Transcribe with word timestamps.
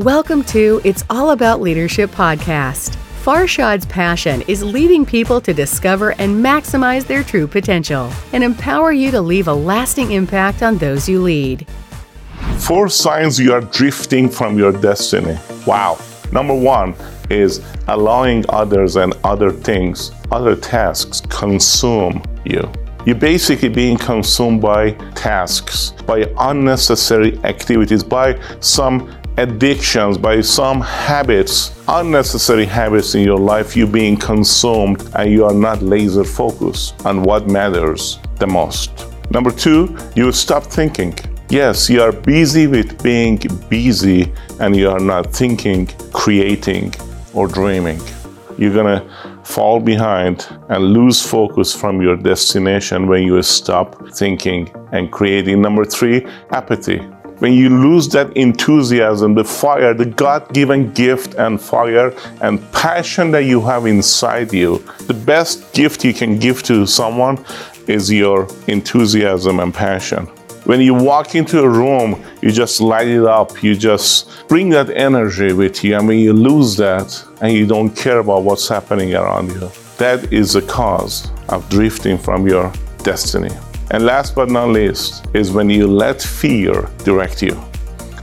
Welcome 0.00 0.44
to 0.44 0.80
It's 0.82 1.04
All 1.10 1.32
About 1.32 1.60
Leadership 1.60 2.10
podcast. 2.10 2.96
Farshad's 3.22 3.84
passion 3.84 4.40
is 4.48 4.62
leading 4.62 5.04
people 5.04 5.42
to 5.42 5.52
discover 5.52 6.12
and 6.12 6.42
maximize 6.42 7.06
their 7.06 7.22
true 7.22 7.46
potential 7.46 8.10
and 8.32 8.42
empower 8.42 8.92
you 8.92 9.10
to 9.10 9.20
leave 9.20 9.46
a 9.46 9.52
lasting 9.52 10.12
impact 10.12 10.62
on 10.62 10.78
those 10.78 11.06
you 11.06 11.20
lead. 11.20 11.66
Four 12.60 12.88
signs 12.88 13.38
you 13.38 13.52
are 13.52 13.60
drifting 13.60 14.30
from 14.30 14.56
your 14.56 14.72
destiny. 14.72 15.38
Wow. 15.66 15.98
Number 16.32 16.54
one 16.54 16.94
is 17.28 17.60
allowing 17.86 18.46
others 18.48 18.96
and 18.96 19.12
other 19.22 19.50
things, 19.50 20.12
other 20.32 20.56
tasks 20.56 21.20
consume 21.28 22.22
you. 22.46 22.72
You're 23.06 23.16
basically 23.16 23.70
being 23.70 23.96
consumed 23.96 24.60
by 24.62 24.92
tasks, 25.14 25.92
by 26.06 26.30
unnecessary 26.38 27.38
activities, 27.44 28.04
by 28.04 28.38
some 28.60 29.14
addictions, 29.36 30.18
by 30.18 30.40
some 30.40 30.80
habits, 30.80 31.72
unnecessary 31.88 32.64
habits 32.64 33.14
in 33.14 33.22
your 33.22 33.38
life, 33.38 33.76
you 33.76 33.86
being 33.86 34.16
consumed 34.16 35.02
and 35.14 35.30
you 35.30 35.44
are 35.44 35.54
not 35.54 35.82
laser 35.82 36.24
focused 36.24 37.04
on 37.06 37.22
what 37.22 37.48
matters 37.48 38.18
the 38.38 38.46
most. 38.46 38.90
Number 39.30 39.50
two, 39.50 39.96
you 40.14 40.32
stop 40.32 40.64
thinking. 40.64 41.14
Yes, 41.48 41.88
you 41.88 42.02
are 42.02 42.12
busy 42.12 42.66
with 42.66 43.02
being 43.02 43.38
busy 43.68 44.32
and 44.60 44.76
you 44.76 44.88
are 44.90 45.00
not 45.00 45.32
thinking, 45.32 45.86
creating, 46.12 46.94
or 47.34 47.46
dreaming. 47.48 48.00
You're 48.58 48.74
gonna 48.74 49.08
fall 49.44 49.80
behind 49.80 50.46
and 50.68 50.92
lose 50.92 51.26
focus 51.26 51.74
from 51.74 52.00
your 52.02 52.16
destination 52.16 53.06
when 53.06 53.22
you 53.22 53.40
stop 53.42 54.10
thinking 54.10 54.70
and 54.92 55.10
creating. 55.10 55.60
Number 55.60 55.84
three, 55.84 56.26
apathy 56.50 57.00
when 57.40 57.54
you 57.54 57.70
lose 57.70 58.08
that 58.10 58.36
enthusiasm, 58.36 59.34
the 59.34 59.44
fire, 59.44 59.94
the 59.94 60.04
God 60.04 60.52
given 60.52 60.92
gift 60.92 61.34
and 61.34 61.60
fire 61.60 62.14
and 62.42 62.60
passion 62.72 63.30
that 63.32 63.44
you 63.44 63.60
have 63.62 63.86
inside 63.86 64.52
you, 64.52 64.78
the 65.06 65.14
best 65.14 65.72
gift 65.72 66.04
you 66.04 66.12
can 66.12 66.38
give 66.38 66.62
to 66.64 66.86
someone 66.86 67.44
is 67.86 68.12
your 68.12 68.46
enthusiasm 68.68 69.58
and 69.58 69.74
passion. 69.74 70.26
When 70.64 70.82
you 70.82 70.92
walk 70.92 71.34
into 71.34 71.60
a 71.60 71.68
room, 71.68 72.22
you 72.42 72.52
just 72.52 72.80
light 72.80 73.08
it 73.08 73.24
up. 73.24 73.62
You 73.62 73.74
just 73.74 74.46
bring 74.46 74.68
that 74.70 74.90
energy 74.90 75.54
with 75.54 75.82
you. 75.82 75.96
I 75.96 76.02
mean, 76.02 76.20
you 76.20 76.34
lose 76.34 76.76
that 76.76 77.24
and 77.40 77.52
you 77.54 77.66
don't 77.66 77.90
care 77.96 78.18
about 78.18 78.42
what's 78.42 78.68
happening 78.68 79.14
around 79.14 79.48
you. 79.48 79.70
That 79.96 80.30
is 80.30 80.52
the 80.52 80.62
cause 80.62 81.30
of 81.48 81.68
drifting 81.70 82.18
from 82.18 82.46
your 82.46 82.70
destiny. 83.02 83.50
And 83.92 84.04
last 84.04 84.36
but 84.36 84.48
not 84.48 84.68
least 84.68 85.26
is 85.34 85.50
when 85.50 85.68
you 85.68 85.88
let 85.88 86.22
fear 86.22 86.88
direct 87.04 87.42
you. 87.42 87.60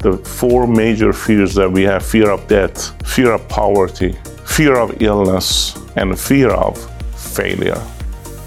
The 0.00 0.16
four 0.18 0.68
major 0.68 1.12
fears 1.12 1.54
that 1.54 1.70
we 1.70 1.82
have 1.82 2.06
fear 2.06 2.30
of 2.30 2.46
death, 2.46 2.94
fear 3.04 3.32
of 3.32 3.48
poverty, 3.48 4.16
fear 4.44 4.76
of 4.76 5.02
illness, 5.02 5.76
and 5.96 6.18
fear 6.18 6.50
of 6.50 6.78
failure. 7.16 7.82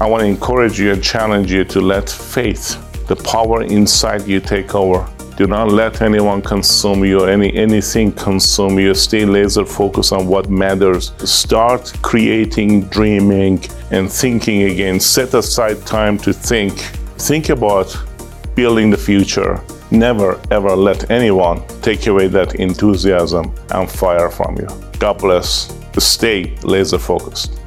I 0.00 0.06
want 0.06 0.20
to 0.20 0.26
encourage 0.26 0.78
you 0.78 0.92
and 0.92 1.02
challenge 1.02 1.50
you 1.50 1.64
to 1.64 1.80
let 1.80 2.08
faith, 2.08 2.78
the 3.08 3.16
power 3.16 3.64
inside 3.64 4.28
you, 4.28 4.38
take 4.38 4.76
over. 4.76 5.04
Do 5.36 5.48
not 5.48 5.68
let 5.68 6.02
anyone 6.02 6.42
consume 6.42 7.04
you 7.04 7.20
or 7.22 7.30
any 7.30 7.52
anything 7.56 8.12
consume 8.12 8.78
you. 8.78 8.94
Stay 8.94 9.24
laser 9.24 9.64
focused 9.64 10.12
on 10.12 10.26
what 10.28 10.50
matters. 10.50 11.12
Start 11.28 11.92
creating, 12.02 12.82
dreaming, 12.88 13.64
and 13.90 14.12
thinking 14.12 14.64
again. 14.64 15.00
Set 15.00 15.34
aside 15.34 15.84
time 15.86 16.18
to 16.18 16.32
think 16.32 16.99
Think 17.20 17.50
about 17.50 17.94
building 18.54 18.90
the 18.90 18.96
future. 18.96 19.62
Never 19.90 20.40
ever 20.50 20.74
let 20.74 21.10
anyone 21.10 21.62
take 21.82 22.06
away 22.06 22.28
that 22.28 22.54
enthusiasm 22.54 23.54
and 23.70 23.90
fire 23.90 24.30
from 24.30 24.56
you. 24.56 24.66
God 24.98 25.18
bless. 25.18 25.76
Stay 25.98 26.56
laser 26.62 26.98
focused. 26.98 27.59